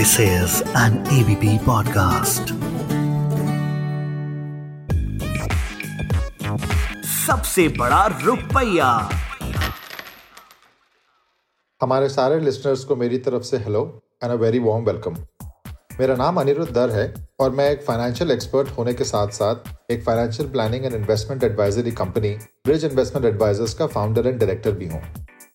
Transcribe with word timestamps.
This 0.00 0.12
is 0.18 0.52
an 0.80 0.94
ABP 1.14 1.50
podcast. 1.64 2.52
सबसे 7.06 7.66
बड़ा 7.68 8.06
रुपया। 8.22 8.86
हमारे 11.80 12.08
सारे 12.08 12.40
लिसनर्स 12.40 12.84
को 12.84 12.96
मेरी 12.96 13.18
तरफ़ 13.18 13.42
से 13.42 13.58
hello 13.58 13.82
and 14.24 14.32
a 14.32 14.34
very 14.34 14.58
warm 14.58 14.84
welcome 14.84 15.16
मेरा 16.00 16.16
नाम 16.16 16.40
अनिरुद्ध 16.40 16.72
दर 16.72 16.90
है 16.90 17.12
और 17.40 17.50
मैं 17.50 17.70
एक 17.70 17.84
फाइनेंशियल 17.86 18.30
एक्सपर्ट 18.30 18.70
होने 18.78 18.94
के 18.94 19.04
साथ 19.04 19.38
साथ 19.42 19.90
एक 19.90 20.04
financial 20.04 20.50
planning 20.50 20.84
and 20.84 20.94
investment 20.94 21.44
advisory 21.44 21.92
company 22.02 22.34
Bridge 22.66 22.84
Investment 22.84 23.34
Advisers 23.34 23.74
का 23.74 23.86
फाउंडर 23.86 24.26
एंड 24.26 24.40
डायरेक्टर 24.40 24.72
भी 24.72 24.88
हूँ। 24.88 25.02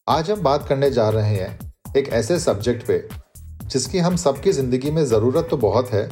आज 0.09 0.31
हम 0.31 0.41
बात 0.43 0.67
करने 0.69 0.91
जा 0.91 1.09
रहे 1.09 1.35
हैं 1.35 1.73
एक 1.97 2.09
ऐसे 2.13 2.39
सब्जेक्ट 2.39 2.87
पे 2.87 3.24
जिसकी 3.65 3.99
हम 3.99 4.15
सबकी 4.17 4.51
ज़िंदगी 4.51 4.91
में 4.91 5.03
ज़रूरत 5.05 5.47
तो 5.49 5.57
बहुत 5.59 5.89
है, 5.89 6.09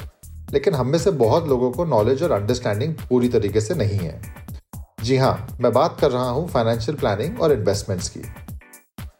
लेकिन 0.53 0.73
हम 0.73 0.88
में 0.88 0.98
से 0.99 1.12
बहुत 1.13 1.48
लोगों 1.48 1.71
को 1.71 1.85
नॉलेज 1.88 2.23
और 2.23 2.31
अंडरस्टैंडिंग 2.31 2.93
पूरी 3.09 3.29
तरीके 3.29 3.62
से 3.62 3.76
नहीं 3.76 3.99
है। 3.99 4.21
जी 5.03 5.17
हाँ 5.17 5.57
मैं 5.62 5.71
बात 5.73 5.98
कर 5.99 6.12
रहा 6.12 6.29
हूँ 6.29 6.48
फाइनेंशियल 6.48 6.98
प्लानिंग 6.98 7.41
और 7.41 7.53
इन्वेस्टमेंट्स 7.53 8.09
की। 8.09 8.21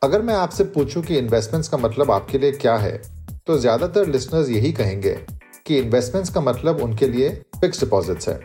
अगर 0.04 0.22
मैं 0.22 0.36
आपसे 0.36 0.64
पूछूँ 0.66 1.04
कि 1.04 1.18
इन्वेस्टमेंट्स 1.18 1.70
का 1.70 1.78
मतलब 1.80 2.12
आपके 2.12 2.38
लिए 2.38 2.52
क्या 2.54 2.76
है 2.78 3.02
तो 3.48 3.58
ज़्यादातर 3.58 4.08
लिसनर्स 4.08 4.50
यही 4.50 4.72
कहेंगे 4.74 5.14
कि 5.66 5.78
इन्वेस्टमेंट्स 5.78 6.34
का 6.34 6.42
मतलब 6.42 6.82
उनके 6.82 7.08
लिए 7.08 7.30
फिक्स 7.56 7.80
डिपॉजिट्स 7.80 8.30
है। 8.30 8.40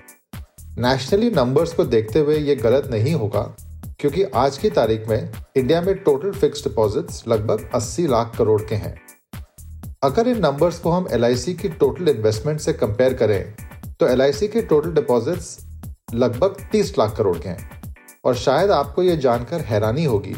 नेशनली 0.78 1.30
नंबर्स 1.32 1.72
को 1.74 1.84
देखते 1.86 2.18
हुए 2.18 2.36
ये 2.38 2.54
गलत 2.56 2.88
नहीं 2.90 3.14
होगा, 3.14 3.40
क्योंकि 4.00 4.22
आज 4.36 4.58
की 4.58 4.70
तारीख 4.70 5.08
में 5.08 5.30
इंडिया 5.56 5.80
में 5.82 5.94
टोटल 5.96 6.32
फिक्स 6.32 6.64
डिपॉजिट्स 6.64 7.26
लगभग 7.28 7.68
80 7.74 8.06
लाख 8.06 8.36
करोड़ 8.38 8.60
के 8.62 8.74
हैं। 8.76 8.94
अगर 10.02 10.28
इन 10.28 10.38
नंबर्स 10.38 10.78
को 10.78 10.90
हम 10.90 11.06
एलआईसी 11.12 11.52
की 11.54 11.68
टोटल 11.68 12.08
इन्वेस्टमेंट 12.08 12.60
से 12.60 12.72
कंपेयर 12.72 13.14
करें 13.14 13.54
तो 14.00 14.06
एल 14.06 14.20
के 14.32 14.62
टोटल 14.62 14.92
डिपॉजिट्स 14.92 15.58
लगभग 16.14 16.56
30 16.74 16.92
लाख 16.98 17.16
करोड़ 17.16 17.36
के 17.38 17.48
हैं। 17.48 17.70
और 18.24 18.34
शायद 18.34 18.70
आपको 18.70 19.02
ये 19.02 19.16
जानकर 19.16 19.60
हैरानी 19.60 20.04
होगी 20.04 20.34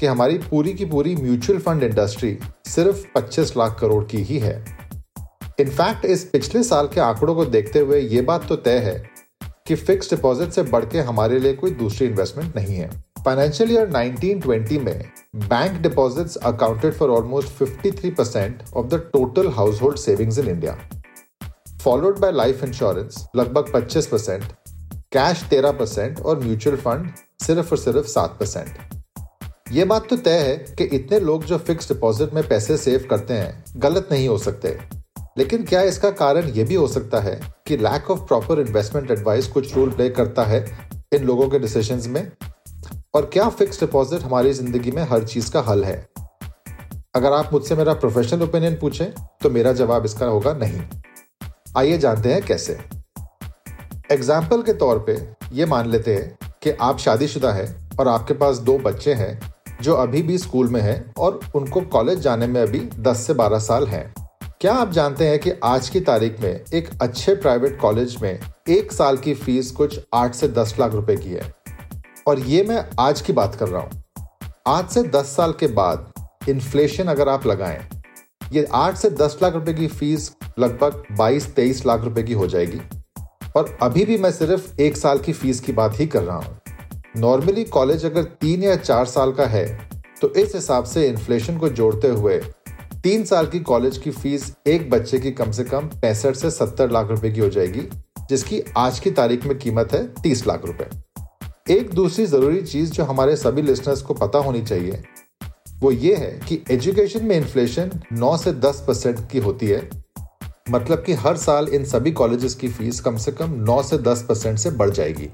कि 0.00 0.06
हमारी 0.06 0.38
पूरी 0.40 0.72
की 0.72 0.84
पूरी 0.84 1.14
म्यूचुअल 1.16 1.58
फंड 1.58 1.82
इंडस्ट्री 1.82 2.36
सिर्फ़ 2.66 3.06
25 3.16 3.56
लाख 3.56 3.78
करोड़ 3.80 4.04
की 4.04 4.22
ही 4.22 4.38
है। 4.38 4.58
इनफैक्ट 5.60 6.04
इस 6.04 6.24
पिछले 6.24 6.62
साल 6.62 6.88
के 6.88 7.00
आंकड़ों 7.00 7.34
को 7.34 7.44
देखते 7.46 7.78
हुए 7.78 8.00
ये 8.00 8.22
बात 8.22 8.48
तो 8.48 8.56
तय 8.56 8.78
है 8.78 8.98
कि 9.66 9.74
फिक्स 9.74 10.10
डिपॉजिट 10.10 10.50
से 10.50 10.62
बढ़ 10.64 10.84
के 10.84 11.00
हमारे 11.00 11.38
लिए 11.38 11.52
कोई 11.54 11.70
दूसरी 11.70 12.06
इन्वेस्टमेंट 12.08 12.56
नहीं 12.56 12.76
है। 12.76 12.90
फाइनेंशियल 13.26 13.70
ईयर 13.72 13.88
1920 13.90 14.78
में 14.78 15.04
bank 15.36 15.80
deposits 15.82 16.36
accounted 16.36 16.94
for 16.94 17.10
almost 17.10 17.62
53% 17.62 18.74
of 18.76 18.86
the 18.86 19.10
total 19.12 19.48
household 19.82 19.96
savings 19.96 20.38
in 20.38 20.48
India 20.48 20.78
followed 21.84 22.18
by 22.18 22.32
life 22.32 22.62
insurance 22.64 23.26
लगभग 23.36 23.72
25 23.72 24.06
परसेंट 24.06 24.44
कैश 25.12 25.42
13 25.52 25.78
परसेंट 25.78 26.20
और 26.20 26.40
म्यूचुअल 26.40 26.76
फंड 26.76 27.10
सिर्फ़ 27.42 27.70
और 27.70 27.78
सिर्फ़ 27.78 28.06
7 28.08 28.38
परसेंट 28.40 28.78
ये 29.72 29.84
बात 29.84 30.08
तो 30.10 30.16
तय 30.16 30.38
है 30.38 30.56
कि 30.78 30.84
इतने 30.96 31.20
लोग 31.20 31.44
जो 31.44 31.58
फिक्स 31.58 31.88
डिपॉजिट 31.88 32.34
में 32.34 32.48
पैसे 32.48 32.76
सेव 32.76 33.06
करते 33.10 33.34
हैं, 33.34 33.64
गलत 33.76 34.08
नहीं 34.12 34.28
हो 34.28 34.38
सकते। 34.38 34.78
लेकिन 35.38 35.64
क्या 35.64 35.82
इसका 35.82 36.10
कारण 36.10 36.48
ये 36.48 36.64
भी 36.64 36.74
हो 36.74 36.88
सकता 36.88 37.20
है 37.20 37.40
कि 37.66 37.76
lack 37.76 38.10
of 38.10 38.20
proper 38.20 38.60
investment 38.60 39.10
advice 39.10 39.48
कुछ 39.48 39.76
रोल 39.76 39.90
प्ले 39.90 40.08
करता 40.10 40.44
है 40.44 40.64
इन 41.14 41.24
लोगों 41.24 41.48
के 41.48 41.58
डिसीजंस 41.58 42.06
में? 42.06 42.32
और 43.16 43.24
क्या 43.32 43.48
फिक्स 43.48 43.78
डिपॉजिट 43.80 44.22
हमारी 44.22 44.52
ज़िंदगी 44.52 44.90
में 44.90 45.02
हर 45.02 45.24
चीज़ 45.24 45.50
का 45.52 45.60
हल 45.60 45.84
है? 45.84 45.94
अगर 47.14 47.32
आप 47.32 47.52
मुझसे 47.52 47.76
मेरा 47.76 47.94
प्रोफेशनल 47.94 48.42
ओपिनियन 48.42 48.74
पूछें 48.74 49.06
तो 49.42 49.50
मेरा 49.50 49.72
जवाब 49.72 50.04
इसका 50.04 50.26
होगा 50.26 50.52
नहीं। 50.52 50.82
आइए 51.76 51.98
जानते 51.98 52.32
हैं 52.32 52.42
कैसे। 52.42 52.78
एग्ज़ाम्पल 54.12 54.62
के 54.62 54.72
तौर 54.72 54.98
पे 55.08 55.16
ये 55.52 55.66
मान 55.66 55.90
लेते 55.90 56.14
हैं 56.14 56.52
कि 56.62 56.70
आप 56.80 56.98
शादीशुदा 56.98 57.52
है 57.52 57.66
और 58.00 58.08
आपके 58.08 58.34
पास 58.34 58.58
दो 58.58 58.78
बच्चे 58.78 59.14
हैं 59.14 59.40
जो 59.82 59.94
अभी 59.94 60.22
भी 60.22 60.38
स्कूल 60.38 60.68
में 60.68 60.80
हैं 60.80 61.12
और 61.18 61.40
उनको 61.54 61.80
कॉलेज 61.80 62.20
जाने 62.20 62.46
में 62.46 62.60
अभी 62.62 62.88
10 63.02 63.26
से 63.26 63.34
12 63.34 63.60
साल 63.62 63.86
हैं। 63.86 64.14
क्या 64.60 64.74
आप 64.74 64.90
जानते 64.90 65.28
हैं 65.28 65.38
कि 65.38 65.52
आज 65.64 65.88
की 65.88 66.00
तारीख 66.02 66.40
में 66.40 66.50
एक 66.50 66.90
अच्छे 67.02 67.34
प्राइवेट 67.34 67.80
कॉलेज 67.80 68.16
में 68.22 68.38
एक 68.68 68.92
साल 68.92 69.16
की 69.16 69.34
फ़ीस 69.34 69.70
कुछ 69.70 70.00
8 70.14 70.34
से 70.34 70.48
10 70.54 70.78
लाख 70.80 70.92
रुपए 70.92 71.16
की 71.16 71.30
है? 71.30 71.54
और 72.26 72.40
ये 72.40 72.62
मैं 72.62 72.84
आज 73.00 73.20
की 73.20 73.32
बात 73.32 73.54
कर 73.54 73.68
रहा 73.68 73.80
हूँ। 73.82 74.04
आज 74.66 74.88
से 74.88 75.02
10 75.04 75.34
साल 75.36 75.52
के 75.52 75.66
बाद 75.68 76.48
इन्फ्लेशन 76.48 77.04
अगर 77.04 77.28
आप 77.28 77.46
लगाएँ, 77.46 77.78
ये 78.52 78.66
8 78.74 78.96
से 78.96 79.10
10 79.12 79.38
लाख 79.42 79.54
रुपए 79.54 79.74
की 79.74 79.86
फ़ीस 79.88 80.30
लगभग 80.58 81.02
22-23 81.18 81.84
लाख 81.86 82.04
रुपए 82.04 82.22
की 82.22 82.32
हो 82.32 82.46
जाएगी। 82.46 82.80
और 83.56 83.76
अभी 83.82 84.04
भी 84.04 84.18
मैं 84.18 84.30
सिर्फ़ 84.32 84.80
एक 84.82 84.96
साल 84.96 85.18
की 85.18 85.32
फ़ीस 85.32 85.60
की 85.60 85.72
बात 85.72 86.00
ही 86.00 86.06
कर 86.06 86.22
रहा 86.22 86.36
हूँ। 86.36 86.60
नॉर्मली 87.16 87.64
कॉलेज 87.66 88.04
अगर 88.04 88.24
तीन 88.40 88.62
या 88.62 88.76
चार 88.76 89.04
साल 89.06 89.32
का 89.32 89.46
है 89.46 89.66
तो 90.20 90.32
इस 90.34 90.54
हिसाब 90.54 90.84
से 90.84 91.06
इन्फ्लेशन 91.08 91.58
को 91.58 91.68
जोड़ते 91.70 92.08
हुए 92.10 92.38
तीन 93.02 93.24
साल 93.24 93.46
की 93.46 93.58
कॉलेज 93.62 93.98
की 93.98 94.10
फ़ीस 94.12 94.52
एक 94.66 94.90
बच्चे 94.90 95.18
की 95.18 95.30
कम 95.32 95.50
से 95.50 95.64
कम 95.64 95.88
पैंसठ 95.94 96.36
से 96.36 96.50
सत्तर 96.50 96.90
लाख 96.90 97.08
रुपए 97.08 97.30
की 97.30 97.40
हो 97.40 97.48
जाएगी, 97.48 97.88
जिसकी 98.28 98.62
आज 98.76 98.98
की 98.98 99.10
तारीख 99.12 99.46
में 99.46 99.58
कीमत 99.58 99.92
है 99.92 100.06
तीस 100.14 100.46
लाख 100.46 100.64
रुपए। 100.66 100.88
एक 101.66 101.88
दूसरी 101.90 102.24
ज़रूरी 102.26 102.60
चीज़ 102.62 102.90
जो 102.92 103.04
हमारे 103.04 103.36
सभी 103.36 103.62
लिसनर्स 103.62 104.02
को 104.02 104.14
पता 104.14 104.38
होनी 104.38 104.60
चाहिए, 104.62 105.02
वो 105.80 105.90
ये 105.90 106.14
है 106.16 106.30
कि 106.48 106.62
एजुकेशन 106.70 107.24
में 107.24 107.36
इन्फ्लेशन 107.36 107.90
9 108.12 108.36
से 108.36 108.52
10 108.54 108.84
परसेंट 108.86 109.20
की 109.30 109.38
होती 109.38 109.66
है। 109.66 109.88
मतलब 110.70 111.02
कि 111.02 111.12
हर 111.14 111.36
साल 111.36 111.68
इन 111.68 111.84
सभी 111.84 112.12
कॉलेजेस 112.12 112.54
की 112.54 112.68
फ़ीस 112.68 113.00
कम 113.00 113.16
से 113.16 113.32
कम 113.32 113.54
9 113.64 113.82
से 113.82 113.98
10 114.00 114.22
परसेंट 114.22 114.58
से 114.58 114.70
बढ़ 114.72 114.90
जाएगी। 114.90 115.28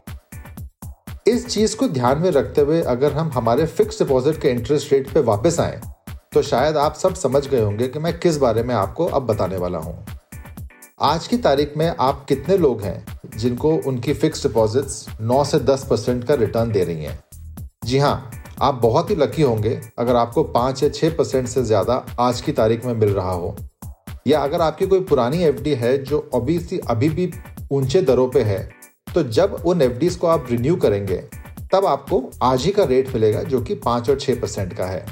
इस 1.26 1.46
चीज़ 1.46 1.76
को 1.76 1.88
ध्यान 1.88 2.18
में 2.18 2.30
रखते 2.30 2.60
हुए 2.60 2.82
अगर 2.82 3.12
हम 3.12 3.30
हमारे 3.34 3.66
फिक्स 3.66 3.98
डिपॉजिट 3.98 4.40
के 4.40 4.50
इंटरेस्ट 4.50 4.92
रेट 4.92 5.12
पे 5.14 5.20
वापस 5.22 5.60
आए 5.60 5.80
तो 6.34 6.42
शायद 6.42 6.76
आप 6.76 6.94
सब 6.94 7.14
समझ 7.14 7.46
गए 7.48 7.60
होंगे 7.60 7.88
कि 7.88 7.98
मैं 7.98 8.18
किस 8.18 8.36
बारे 8.38 8.62
में 8.62 8.74
आपको 8.74 9.06
अब 9.06 9.26
बताने 9.26 9.56
वाला 9.56 9.78
हूँ। 9.78 10.04
आज 11.02 11.26
की 11.26 11.36
तारीख 11.38 11.76
में 11.76 11.92
आप 12.00 12.24
कितने 12.28 12.56
लोग 12.58 12.82
हैं? 12.82 13.04
जिनको 13.34 13.74
उनकी 13.86 14.14
फिक्स 14.14 14.42
डिपॉजिट्स 14.42 15.04
9 15.22 15.44
से 15.44 15.58
10 15.60 15.84
परसेंट 15.84 16.24
का 16.24 16.34
रिटर्न 16.34 16.72
दे 16.72 16.84
रही 16.84 17.04
हैं। 17.04 17.18
जी 17.84 17.98
हाँ 17.98 18.30
आप 18.62 18.74
बहुत 18.74 19.10
ही 19.10 19.14
लकी 19.16 19.42
होंगे 19.42 19.80
अगर 19.98 20.16
आपको 20.16 20.42
पाँच 20.44 20.82
या 20.82 20.88
छः 20.88 21.16
परसेंट 21.16 21.48
से 21.48 21.62
ज़्यादा 21.64 22.04
आज 22.20 22.40
की 22.40 22.52
तारीख 22.52 22.84
में 22.86 22.92
मिल 22.94 23.08
रहा 23.08 23.32
हो। 23.32 23.56
या 24.26 24.40
अगर 24.40 24.60
आपकी 24.60 24.86
कोई 24.86 25.00
पुरानी 25.02 25.42
एफडी 25.44 25.74
है 25.74 25.96
जो 26.04 26.18
अभी 26.34 26.80
अभी 26.88 27.08
भी 27.08 27.30
ऊँचे 27.72 28.02
दरों 28.02 28.28
पर 28.28 28.42
है 28.42 28.68
तो 29.14 29.22
जब 29.22 29.62
उन 29.66 29.82
एफ़ 29.82 30.18
को 30.18 30.26
आप 30.26 30.46
रिन्यू 30.50 30.76
करेंगे, 30.76 31.16
तब 31.72 31.86
आपको 31.86 32.22
आज 32.42 32.64
ही 32.64 32.70
का 32.72 32.84
रेट 32.84 33.14
मिलेगा 33.14 33.42
जो 33.42 33.60
कि 33.60 33.74
पाँच 33.76 34.10
और 34.10 34.18
छः 34.20 34.40
परसेंट 34.40 34.72
का 34.72 34.86
है। 34.86 35.04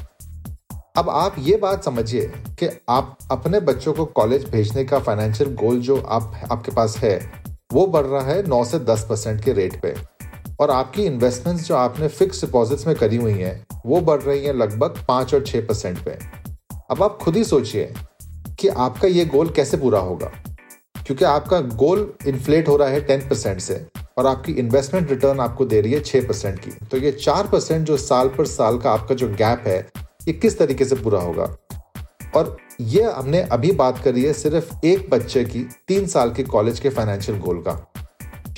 अब 0.99 1.09
आप 1.09 1.35
ये 1.39 1.57
बात 1.57 1.85
समझिए 1.85 2.23
कि 2.59 2.69
आप 2.89 3.17
अपने 3.31 3.61
बच्चों 3.61 3.93
को 3.93 4.05
कॉलेज 4.05 4.49
भेजने 4.51 4.85
का 4.85 4.99
फाइनेंशियल 4.99 5.55
गोल 5.55 5.81
जो 5.81 5.97
आप, 5.99 6.33
आपके 6.53 6.73
पास 6.73 6.97
है 6.99 7.19
वो 7.73 7.87
बढ़ 7.87 8.07
रहा 8.07 8.23
है 8.23 8.43
9 8.43 8.65
से 8.65 8.79
10 8.79 9.07
परसेंट 9.09 9.45
के 9.45 9.53
रेट 9.53 9.81
पे। 9.81 9.95
और 10.61 10.71
आपकी 10.71 11.03
इन्वेस्टमेंट्स 11.03 11.65
जो 11.65 11.77
आपने 11.77 12.09
फिक्स 12.09 12.45
डिपॉजिट्स 12.45 12.87
में 12.87 12.97
करी 12.97 13.17
हुई 13.17 13.33
हैं, 13.33 13.67
वो 13.87 14.01
बढ़ 14.01 14.23
रही 14.23 14.45
हैं 14.45 14.55
लगभग 14.55 15.05
पाँच 15.09 15.35
और 15.35 15.45
छः 15.45 15.67
परसेंट 15.67 15.99
पे। 15.99 16.19
अब 16.91 17.03
आप 17.03 17.19
खुद 17.23 17.37
ही 17.37 17.45
सोचिए 17.45 17.95
कि 18.59 18.69
आपका 18.69 19.09
ये 19.09 19.25
गोल 19.25 19.51
कैसे 19.51 19.77
पूरा 19.77 19.99
होगा। 19.99 20.33
क्योंकि 21.07 21.25
आपका 21.25 21.61
गोल 21.61 22.15
इन्फ्लेट 22.27 22.69
हो 22.69 22.77
रहा 22.77 22.89
है 22.89 23.01
टेन 23.01 23.21
परसेंट 23.21 23.61
से 23.61 23.87
और 24.19 24.27
आपकी 24.27 24.53
इन्वेस्टमेंट 24.53 25.11
रिटर्न 25.11 25.41
आपको 25.41 25.65
दे 25.65 25.81
रही 25.81 25.93
है 25.93 26.01
छः 26.01 26.29
परसेंट 26.29 26.59
की। 26.59 26.71
तो 26.71 26.97
ये 26.97 27.13
चार 27.13 27.47
परसेंट 27.47 27.87
जो 27.87 27.97
साल 27.97 28.29
पर 28.29 28.47
साल 28.47 28.79
का 28.79 28.91
आपका 28.91 29.15
जो 29.15 29.29
गैप 29.29 29.65
है, 29.67 29.91
ये 30.01 30.33
किस 30.33 30.59
तरीके 30.59 30.85
से 30.85 30.97
पूरा 30.97 31.21
होगा? 31.21 31.57
और 32.37 32.57
ये 32.81 33.03
हमने 33.03 33.41
अभी 33.43 33.73
बात 33.73 33.99
करी 33.99 34.25
है 34.25 34.33
सिर्फ़ 34.33 34.87
एक 34.87 35.11
बच्चे 35.11 35.45
की, 35.45 35.61
तीन 35.89 36.07
साल 36.07 36.31
के 36.31 36.43
कॉलेज 36.43 36.81
के 36.81 36.89
फाइनेंशियल 36.89 37.39
गोल 37.39 37.65
का। 37.69 37.93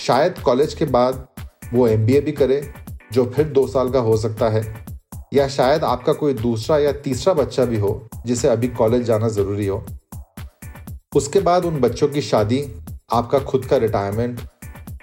शायद 0.01 0.39
कॉलेज 0.39 0.75
के 0.75 0.85
बाद 0.85 1.27
वो 1.75 1.89
एमबीए 1.89 2.21
भी 2.21 2.33
करे, 2.33 2.73
जो 3.13 3.25
फिर 3.27 3.49
दो 3.49 3.67
साल 3.67 3.91
का 3.91 3.99
हो 3.99 4.17
सकता 4.17 4.49
है, 4.49 4.87
या 5.35 5.49
शायद 5.49 5.85
आपका 5.85 6.13
कोई 6.13 6.35
दूसरा 6.35 6.79
या 6.79 6.93
तीसरा 6.93 7.35
बच्चा 7.35 7.65
भी 7.65 7.79
हो, 7.79 8.09
जिसे 8.27 8.49
अभी 8.49 8.69
कॉलेज 8.69 9.03
जाना 9.03 9.29
ज़रूरी 9.29 9.67
हो। 9.67 9.85
उसके 11.17 11.41
बाद 11.41 11.65
उन 11.65 11.81
बच्चों 11.81 12.09
की 12.09 12.21
शादी, 12.21 12.75
आपका 13.13 13.39
खुद 13.39 13.65
का 13.65 13.77
रिटायरमेंट 13.77 14.41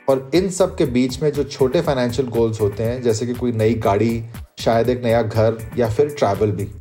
और 0.10 0.32
इन 0.36 0.50
सब 0.50 0.78
के 0.78 0.86
बीच 0.86 1.22
में 1.24 1.32
जो 1.32 1.44
छोटे 1.44 1.82
फाइनेंशियल 1.82 2.28
गोल्स 2.28 2.62
होते 2.62 2.84
हैं, 2.84 3.02
जैसे 3.02 3.26
कि 3.26 3.34
कोई 3.34 3.52
नई 3.52 3.74
गाड़ी, 3.74 4.24
शायद 4.60 4.90
एक 4.90 5.04
नया 5.04 5.22
घर, 5.22 5.72
या 5.78 5.90
फिर 5.90 6.10
ट्रैवल 6.10 6.52
भी। 6.52 6.79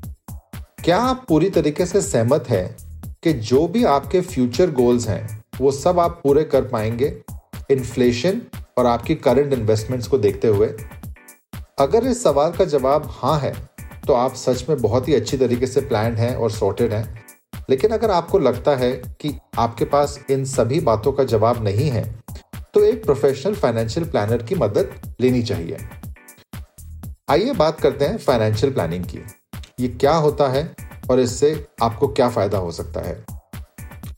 क्या 0.89 0.99
आप 0.99 1.25
पूरी 1.29 1.49
तरीके 1.51 1.87
से 1.87 2.01
सहमत 2.03 2.45
हैं 2.49 2.77
कि 3.23 3.33
जो 3.33 3.67
भी 3.69 3.83
आपके 3.85 4.21
फ्यूचर 4.21 4.71
गोल्स 4.71 5.09
हैं, 5.09 5.45
वो 5.61 5.71
सब 5.73 5.99
आप 6.01 6.21
पूरे 6.23 6.45
कर 6.45 6.65
पाएँगे? 6.65 7.07
इन्फ्लेशन 7.71 8.41
और 8.79 8.87
आपकी 8.87 9.15
करंट 9.15 9.53
इन्वेस्टमेंट्स 9.53 10.07
को 10.09 10.19
देखते 10.19 10.49
हुए? 10.49 10.67
अगर 11.79 12.07
इस 12.07 12.23
सवाल 12.23 12.53
का 12.53 12.65
जवाब 12.65 13.11
हाँ 13.13 13.39
है 13.41 13.53
तो 14.07 14.13
आप 14.13 14.35
सच 14.35 14.65
में 14.69 14.81
बहुत 14.83 15.09
ही 15.09 15.15
अच्छी 15.15 15.37
तरीके 15.37 15.67
से 15.67 15.81
प्लान 15.81 16.17
हैं 16.17 16.35
और 16.37 16.51
सॉर्टेड 16.51 16.93
हैं। 16.93 17.25
लेकिन 17.71 17.91
अगर 17.91 18.11
आपको 18.11 18.39
लगता 18.39 18.77
है 18.77 18.93
कि 19.21 19.37
आपके 19.59 19.85
पास 19.85 20.19
इन 20.31 20.45
सभी 20.45 20.81
बातों 20.81 21.13
का 21.13 21.25
जवाब 21.25 21.63
नहीं 21.65 21.91
है 21.91 22.05
तो 22.75 22.85
एक 22.85 23.05
प्रोफेशनल 23.05 23.55
फाइनेंशियल 23.55 24.09
प्लानर 24.11 24.43
की 24.43 24.55
मदद 24.55 25.15
लेनी 25.21 25.43
चाहिए। 25.43 25.79
आइए 27.31 27.53
बात 27.53 27.81
करते 27.81 28.05
हैं 28.05 28.19
फाइनेंशियल 28.19 28.73
प्लानिंग 28.73 29.05
की। 29.05 29.25
ये 29.81 29.89
क्या 29.91 30.15
होता 30.15 30.49
है 30.49 30.75
और 31.11 31.21
इससे 31.21 31.67
आपको 31.83 32.09
क्या 32.09 32.29
फ़ायदा 32.29 32.59
हो 32.59 32.71
सकता 32.73 33.01
है। 33.01 33.25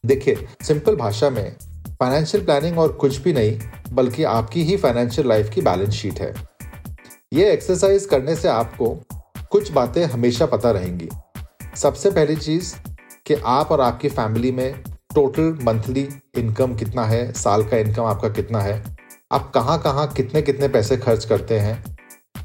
देखिए, 0.07 0.47
सिंपल 0.63 0.97
भाषा 0.97 1.31
में 1.31 1.57
फाइनेंशियल 2.01 2.45
प्लानिंग 2.45 2.79
और 2.79 2.93
कुछ 2.93 3.17
भी 3.19 3.33
नहीं, 3.33 3.59
बल्कि 3.93 4.25
आपकी 4.25 4.63
ही 4.63 4.77
फाइनेंशियल 4.77 5.29
लाइफ 5.29 5.51
की 5.51 5.61
बैलेंस 5.61 5.95
शीट 5.95 6.21
है। 6.21 6.33
ये 7.33 7.51
एक्सरसाइज 7.53 8.05
करने 8.05 8.37
से 8.37 8.49
आपको 8.49 8.89
कुछ 9.51 9.71
बातें 9.73 10.05
हमेशा 10.05 10.47
पता 10.47 10.71
रहेंगी। 10.71 11.09
सबसे 11.77 12.11
पहली 12.11 12.37
चीज़ 12.37 12.75
कि 13.27 13.35
आप 13.35 13.73
और 13.73 13.81
आपकी 13.81 14.09
फैमिली 14.09 14.53
में 14.53 14.73
टोटल 15.15 15.59
मंथली 15.63 16.09
इनकम 16.39 16.75
कितना 16.75 17.05
है, 17.05 17.33
साल 17.33 17.65
का 17.65 17.77
इनकम 17.77 18.05
आपका 18.05 18.29
कितना 18.29 18.61
है, 18.61 18.83
आप 19.33 19.51
कहाँ 19.55 19.81
कहाँ 19.83 20.07
कितने 20.09 20.43
कितने 20.43 20.69
पैसे 20.69 20.97
खर्च 20.97 21.25
करते 21.25 21.59
हैं, 21.59 21.85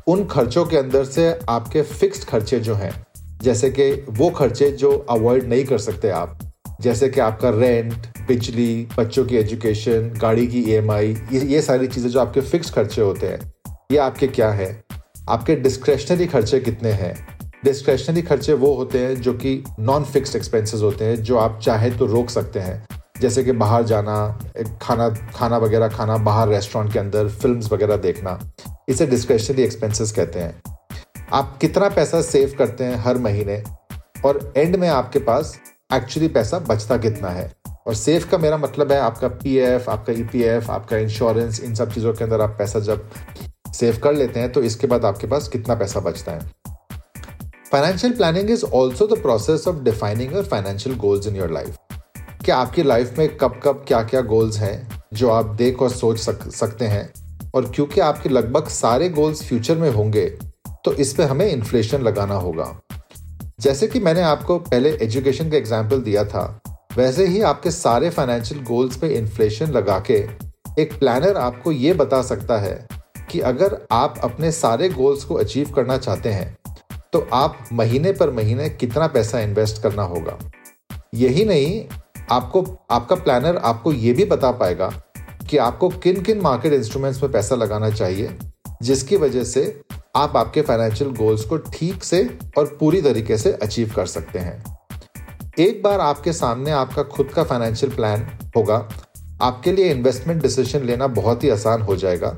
उन 0.08 0.26
खर्चों 0.26 0.66
के 0.66 0.78
अंदर 0.78 1.06
से 1.06 1.40
आपके 1.50 1.82
फिक्स्ड 1.82 2.24
खर्चे 2.24 2.60
जो 2.60 2.76
हैं 2.76 3.05
जैसे 3.46 3.70
कि 3.70 3.92
वो 4.10 4.30
खर्चे 4.30 4.70
जो 4.74 4.92
अवॉइड 5.10 5.48
नहीं 5.50 5.66
कर 5.66 5.78
सकते 5.78 6.10
आप, 6.10 6.38
जैसे 6.82 7.10
कि 7.10 7.20
आपका 7.22 7.50
रेंट 7.50 8.08
बिजली, 8.28 8.88
बच्चों 8.98 9.26
की 9.26 9.38
एजुकेशन 9.38 10.12
गाड़ी 10.22 10.48
की 10.48 10.62
ईएमआई 10.62 11.16
ये 11.32 11.40
ये 11.46 11.62
सारी 11.62 11.88
चीज़ें 11.88 12.10
जो 12.10 12.20
आपके 12.20 12.42
फिक्स 12.42 12.72
खर्चे 12.72 13.02
होते 13.02 13.28
हैं, 13.28 13.54
ये 13.92 13.98
आपके 13.98 14.28
क्या 14.28 14.50
है? 14.52 14.84
आपके 15.30 15.56
डिस्क्रेशनरी 15.56 16.26
खर्चे 16.28 16.60
कितने 16.60 16.92
हैं? 16.92 17.16
डिस्क्रेशनरी 17.66 18.22
खर्चे 18.22 18.54
वो 18.54 18.74
होते 18.76 19.00
हैं 19.00 19.16
जो 19.22 19.34
कि 19.34 19.64
नॉन 19.80 20.04
फिक्स्ड 20.04 20.36
एक्सपेंसेस 20.36 20.82
होते 20.82 21.06
हैं, 21.06 21.16
जो 21.16 21.38
आप 21.38 21.60
चाहे 21.64 21.92
तो 21.92 22.06
रोक 22.06 22.30
सकते 22.30 22.60
हैं। 22.60 22.86
जैसे 23.22 23.44
कि 23.44 23.52
बाहर 23.54 23.84
जाना 23.84 24.18
खाना 24.82 25.10
खाना 25.36 25.58
वगैरह 25.58 25.88
खाना 25.88 26.18
बाहर 26.20 26.50
रेस्टोरेंट 26.50 26.94
के 26.94 27.00
अंदर 27.00 27.30
फिल्म्स 27.32 27.72
वगैरह 27.72 27.98
देखना, 27.98 28.40
इसे 28.90 29.08
डिस्क्रेशनरी 29.08 29.64
एक्सपेंसेस 29.64 30.12
कहते 30.12 30.40
हैं। 30.40 30.62
आप 31.34 31.58
कितना 31.62 31.88
पैसा 31.90 32.22
सेव 32.22 32.56
करते 32.58 32.84
हैं 32.84 32.96
हर 32.96 33.18
महीने? 33.18 33.64
और 34.26 34.54
एंड 34.58 34.76
में 34.76 34.88
आपके 34.90 35.20
पास 35.20 35.60
एक्चुअली 35.94 36.28
पैसा 36.28 36.60
बचता 36.60 36.98
कितना 36.98 37.30
है? 37.30 37.52
और 37.88 37.96
सेफ़ 37.96 38.30
का 38.30 38.38
मेरा 38.38 38.58
मतलब 38.58 38.92
है 38.92 39.00
आपका 39.00 39.28
पीएफ 39.28 39.90
आपका 39.90 40.14
ईपीएफ 40.14 40.70
आपका 40.70 40.98
इंश्योरेंस 40.98 41.60
इन 41.60 41.76
सब 41.76 41.92
चीज़ों 41.92 42.14
के 42.14 42.24
अंदर 42.24 42.42
आप 42.42 42.56
पैसा 42.60 42.80
जब 42.80 43.10
सेव 43.74 44.00
कर 44.04 44.14
लेते 44.14 44.40
हैं 44.40 44.52
तो 44.52 44.64
इसके 44.64 44.88
बाद 44.88 45.06
आपके 45.06 45.28
पास 45.28 45.48
कितना 45.48 45.76
पैसा 45.76 46.00
बचता 46.00 46.32
है? 46.32 46.52
Financial 47.72 48.14
planning 48.14 48.50
is 48.50 48.66
also 48.66 49.08
the 49.08 49.22
process 49.22 49.68
of 49.68 49.84
defining 49.84 50.34
your 50.34 50.46
financial 50.46 50.96
goals 50.96 51.28
in 51.28 51.36
your 51.36 51.52
life 51.52 51.78
क्या 52.46 52.58
आपकी 52.58 52.84
लाइफ 52.84 53.18
में 53.18 53.38
कब 53.38 53.60
कब 53.64 53.86
क्या 53.88 54.04
क्या 54.04 54.22
गोल्स 54.22 54.58
हैं 54.58 55.04
जो 55.14 55.30
आप 55.30 55.46
देख 55.46 55.82
और 55.82 55.90
सोच 55.90 56.20
सक, 56.20 56.52
सकते 56.52 56.86
हैं 56.86 57.52
और 57.56 57.72
क्योंकि 57.72 58.02
आपके 58.02 58.30
लगभग 58.30 58.68
सारे 58.68 59.10
गोल्स 59.10 59.44
फ्यूचर 59.44 59.78
में 59.78 59.90
होंगे 59.92 60.55
तो 60.86 60.94
इस 60.94 61.14
पर 61.14 61.24
हमें 61.24 61.50
इन्फ्लेशन 61.50 62.02
लगाना 62.02 62.36
होगा। 62.36 62.68
जैसे 63.60 63.88
कि 63.88 64.00
मैंने 64.00 64.22
आपको 64.24 64.58
पहले 64.62 64.90
एजुकेशन 65.02 65.50
का 65.50 65.58
एग्ज़ाम्पल 65.58 66.02
दिया 66.02 66.24
था, 66.26 66.62
वैसे 66.98 67.26
ही 67.28 67.42
आपके 67.44 67.72
सारे 67.72 68.10
फाइनेंशियल 68.10 68.64
गोल्स 68.64 68.98
पे 68.98 69.08
इन्फ्लेशन 69.10 69.72
लगा 69.72 70.00
के 70.02 70.26
एक 70.80 70.98
प्लानर 71.00 71.38
आपको 71.38 71.72
ये 71.72 71.94
बता 71.94 72.22
सकता 72.22 72.58
है 72.58 72.88
कि 73.30 73.40
अगर 73.42 73.78
आप 73.92 74.20
अपने 74.24 74.52
सारे 74.52 74.90
गोल्स 74.90 75.24
को 75.24 75.36
अचीव 75.36 75.72
करना 75.72 75.98
चाहते 75.98 76.30
हैं 76.30 76.58
तो 77.14 77.28
आप 77.34 77.58
महीने 77.74 78.12
पर 78.12 78.32
महीने 78.32 78.70
कितना 78.72 79.08
पैसा 79.08 79.40
इन्वेस्ट 79.40 79.82
करना 79.82 80.04
होगा। 80.04 80.38
यही 81.16 81.46
नहीं, 81.46 81.84
आपको, 82.32 82.64
आपका 82.92 83.16
प्लानर 83.16 83.58
आपको 83.58 83.94
ये 83.94 84.14
भी 84.14 84.26
बता 84.26 84.52
पाएगा 84.52 84.92
कि 85.50 85.58
आपको 85.60 85.90
किन 85.90 86.22
किन 86.22 86.42
मार्केट 86.42 86.74
इंस्ट्रूमेंट्स 86.74 87.22
में 87.24 87.32
पैसा 87.32 87.56
लगाना 87.56 87.90
चाहिए, 87.90 88.38
जिसकी 88.82 89.18
वजह 89.18 89.44
से 89.44 89.64
आप 90.16 90.38
आपके 90.38 90.62
फाइनेंशियल 90.62 91.10
गोल्स 91.14 91.44
को 91.46 91.58
ठीक 91.58 92.04
से 92.04 92.24
और 92.58 92.66
पूरी 92.80 93.02
तरीके 93.02 93.38
से 93.38 93.52
अचीव 93.54 93.92
कर 93.96 94.06
सकते 94.06 94.40
हैं। 94.40 94.64
एक 95.60 95.82
बार 95.84 96.00
आपके 96.00 96.34
सामने 96.34 96.72
आपका 96.72 97.04
खुद 97.06 97.30
का 97.30 97.44
फाइनेंशियल 97.44 97.96
प्लान 97.96 98.28
होगा, 98.58 98.78
आपके 99.42 99.72
लिए 99.72 99.92
इन्वेस्टमेंट 99.92 100.42
डिसीज़न 100.42 100.84
लेना 100.84 101.08
बहुत 101.10 101.44
ही 101.44 101.50
आसान 101.50 101.82
हो 101.82 101.96
जाएगा 101.96 102.38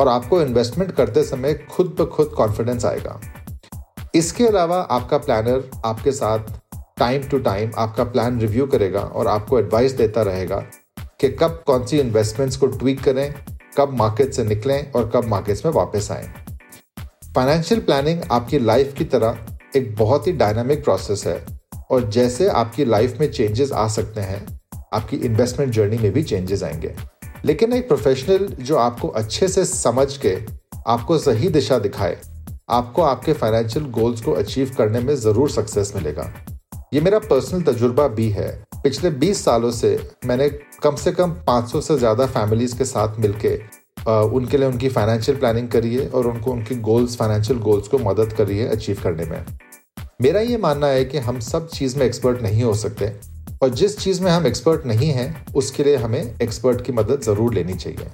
और 0.00 0.08
आपको 0.08 0.40
इन्वेस्टमेंट 0.42 0.92
करते 0.92 1.22
समय 1.24 1.54
खुद 1.70 1.94
ब 2.00 2.08
खुद 2.08 2.32
कॉन्फिडेंस 2.36 2.84
आएगा। 2.84 3.20
इसके 4.14 4.46
अलावा 4.46 4.80
आपका 4.90 5.18
प्लानर 5.18 5.70
आपके 5.84 6.12
साथ 6.12 6.52
टाइम 6.98 7.22
टू 7.22 7.38
टाइम 7.40 7.70
आपका 7.78 8.04
प्लान 8.04 8.40
रिव्यू 8.40 8.66
करेगा 8.66 9.00
और 9.00 9.26
आपको 9.28 9.58
एडवाइस 9.58 9.92
देता 9.92 10.22
रहेगा 10.22 10.64
कि 11.20 11.28
कब 11.32 11.62
कौन 11.66 11.86
सी 11.86 11.98
इन्वेस्टमेंट्स 12.00 12.56
को 12.56 12.66
ट्वीक 12.68 13.02
करें, 13.04 13.34
कब 13.78 13.96
मार्केट 13.98 14.32
से 14.32 14.44
निकलें 14.44 14.92
और 14.92 15.10
कब 15.14 15.28
मार्केट्स 15.28 15.64
में 15.66 15.72
वापस 15.72 16.10
आएँ। 16.12 16.32
फाइनेंशियल 17.36 17.80
प्लानिंग 17.80 18.20
आपकी 18.30 18.58
लाइफ 18.58 18.94
की 18.98 19.04
तरह 19.04 19.38
एक 19.76 19.94
बहुत 19.96 20.26
ही 20.26 20.32
डायनामिक 20.32 20.84
प्रोसेस 20.84 21.26
है। 21.26 21.44
और 21.90 22.08
जैसे 22.10 22.48
आपकी 22.48 22.84
लाइफ 22.84 23.20
में 23.20 23.30
चेंजेस 23.32 23.72
आ 23.72 23.88
सकते 23.88 24.20
हैं, 24.20 24.60
आपकी 24.94 25.16
इन्वेस्टमेंट 25.16 25.72
जर्नी 25.72 25.98
में 25.98 26.12
भी 26.12 26.22
चेंजेस 26.22 26.62
आएँगे। 26.62 26.94
लेकिन 27.44 27.72
एक 27.72 27.88
प्रोफेशनल 27.88 28.46
जो 28.60 28.76
आपको 28.76 29.08
अच्छे 29.08 29.48
से 29.48 29.64
समझ 29.64 30.16
के 30.16 30.36
आपको 30.86 31.18
सही 31.18 31.48
दिशा 31.48 31.78
दिखाए, 31.78 32.18
आपको 32.70 33.02
आपके 33.02 33.32
फाइनेंशियल 33.32 33.86
गोल्स 33.90 34.20
को 34.20 34.32
अचीव 34.32 34.74
करने 34.78 35.00
में 35.00 35.14
ज़रूर 35.16 35.50
सक्सेस 35.50 35.92
मिलेगा। 35.96 36.32
ये 36.94 37.00
मेरा 37.00 37.18
पर्सनल 37.18 37.62
तजुर्बा 37.62 38.08
भी 38.08 38.28
है। 38.28 38.64
पिछले 38.74 39.10
20 39.10 39.44
सालों 39.44 39.70
से 39.70 39.98
मैंने 40.26 40.48
कम 40.82 40.96
से 40.96 41.12
कम 41.12 41.30
500 41.46 41.80
से 41.80 41.98
ज़्यादा 41.98 42.26
फैमिलीज़ 42.26 42.78
के 42.78 42.84
साथ 42.84 43.18
मिलके 43.18 43.81
उनके 44.08 44.56
लिए 44.56 44.68
उनकी 44.68 44.88
फाइनेंशियल 44.88 45.38
प्लानिंग 45.38 45.68
करिए 45.68 46.06
और 46.06 46.26
उनको, 46.26 46.50
उनकी 46.50 46.74
गोल्स 46.76 47.16
फाइनेंशियल 47.16 47.58
गोल्स 47.58 47.88
को 47.88 47.98
मदद 47.98 48.32
करिए 48.32 48.66
अचीव 48.68 49.00
करने 49.02 49.24
में। 49.24 49.44
मेरा 50.22 50.40
ये 50.40 50.56
मानना 50.56 50.86
है 50.86 51.04
कि 51.04 51.18
हम 51.18 51.38
सब 51.40 51.68
चीज़ 51.68 51.98
में 51.98 52.04
एक्सपर्ट 52.06 52.42
नहीं 52.42 52.62
हो 52.62 52.74
सकते 52.74 53.12
और 53.62 53.70
जिस 53.70 53.98
चीज़ 53.98 54.22
में 54.22 54.30
हम 54.30 54.46
एक्सपर्ट 54.46 54.86
नहीं 54.86 55.10
हैं, 55.10 55.46
उसके 55.54 55.84
लिए 55.84 55.96
हमें 55.96 56.38
एक्सपर्ट 56.42 56.80
की 56.80 56.92
मदद 56.92 57.20
ज़रूर 57.20 57.54
लेनी 57.54 57.74
चाहिए। 57.74 58.10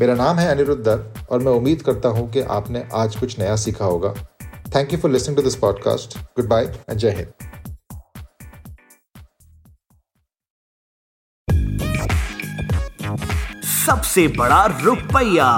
मेरा 0.00 0.14
नाम 0.14 0.38
है 0.38 0.48
अनिरुद्ध 0.50 0.82
दर 0.84 1.26
और 1.30 1.38
मैं 1.38 1.52
उम्मीद 1.52 1.82
करता 1.82 2.08
हूँ 2.08 2.30
कि 2.30 2.40
आपने 2.40 2.84
आज 2.94 3.16
कुछ 3.16 3.38
नया 3.38 3.56
सीखा 3.56 3.84
होगा। 3.84 4.14
Thank 4.76 4.92
you 4.92 4.98
for 4.98 5.10
listening 5.10 5.36
to 5.36 5.42
this 5.42 5.56
podcast 5.56 6.18
goodbye 6.48 6.64
and 6.64 6.98
Jai 6.98 7.10
Hind 7.10 7.49
Sabse 13.86 14.26
Bada 14.28 14.64
Rupaiya. 14.82 15.50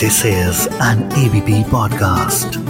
This 0.00 0.24
is 0.26 0.68
an 0.68 1.02
ABP 1.18 1.62
podcast 1.70 2.67